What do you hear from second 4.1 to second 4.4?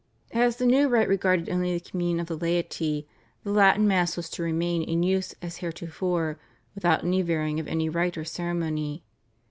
was